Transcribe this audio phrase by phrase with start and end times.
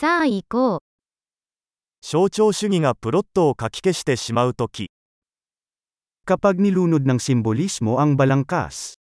[0.00, 0.80] さあ行こう。
[2.00, 4.90] 象徴主義がプロットをかき消してしまうとき、
[6.26, 8.96] Kapag nilunod ng simbolismo ang balangkas.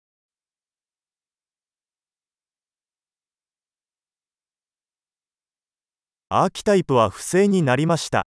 [6.27, 8.27] アーキタイプは不正になりました。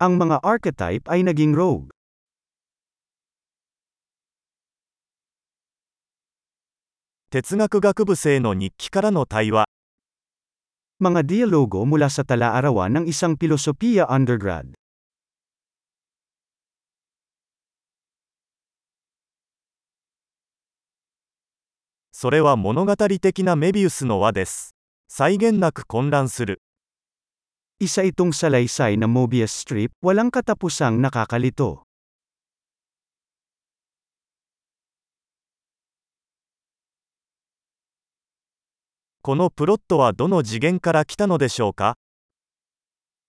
[0.00, 1.94] Ang mga archetype ay naging rogue.
[7.30, 9.66] 哲学学部生の日記からの対話。
[10.98, 14.74] Mga dialogo mula sa talaarawan ng isang pilosopiya undergrad.
[22.10, 24.74] Sore wa monogatari teki na Mebius no wa desu.
[25.06, 26.58] Saigen konran suru.
[27.78, 31.87] Isa itong salaysay na Mobius strip, walang katapusang nakakalito.
[39.28, 41.98] このプロットはどの次元から来たのでしょうか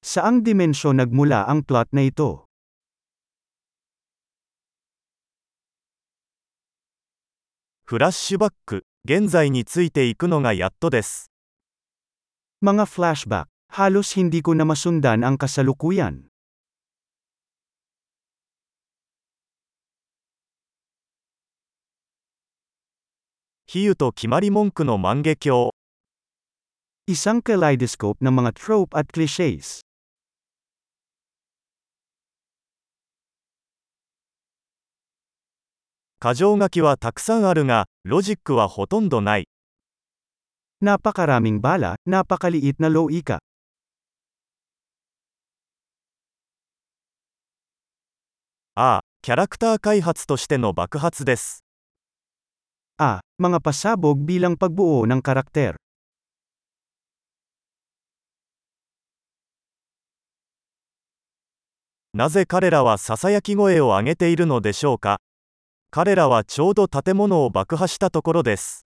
[0.01, 2.45] Saang dimensyon nagmula ang plot na ito?
[7.83, 11.33] フラッシュバック、現在についていくのがやっとです。
[12.63, 13.47] Mga flashback.
[13.67, 16.29] Halos hindi ko na masundan ang kasalukuyan.
[23.67, 25.71] 比喩と決まり文句の万華鏡。
[27.08, 29.84] Isang kaleidoscope ng mga trope at cliches.
[36.16, 39.48] 箇条書きはたくさんあるが、ロジックはほとんどない。
[40.80, 43.36] Napakaraming bala, napakaliit na loika.
[48.76, 51.62] ああ、キャラクター開発としての爆発です。
[52.96, 55.76] Ah, mga pasabog bilang pagbuo ng karakter.
[62.18, 65.20] なぜ彼らはささやき声を上げているのでしょうか
[65.90, 68.86] 彼らはちょうど建物を爆破したところです。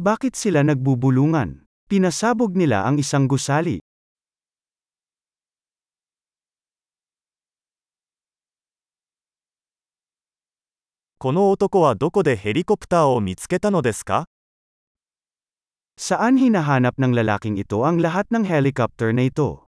[0.00, 1.66] Bakit sila nagbubulungan?
[1.90, 3.78] Pinasabog nila ang isang gusali.
[11.18, 14.26] この男はどこでヘリコプターを見つけたのですか
[15.96, 19.64] Saan hinahanap ng lalaking ito ang lahat ng helicopter na ito?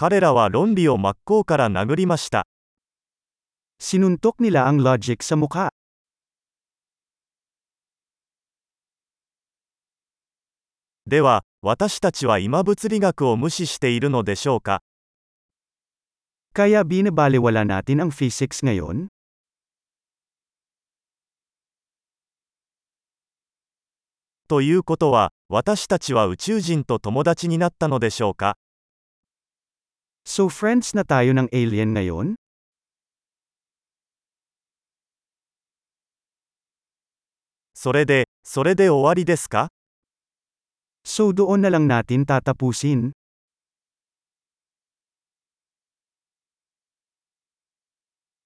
[0.00, 2.46] 彼らは論理を真っ向から殴りました。
[3.78, 5.68] Sinuntok nila ang logic sa mukha.
[11.06, 14.80] では、私たちは今物理学を無視しているのでしょうか
[16.54, 19.08] ？Kaya binabaliwala natin ang physics ngayon?
[24.48, 28.56] ということは、私たちは宇宙人と友達になったのでしょうか？
[30.24, 32.36] So friends na tayo ng alien ngayon?
[37.74, 38.28] Sore de,
[38.92, 39.64] owari desu ka?
[41.00, 43.16] So doon na lang natin tatapusin.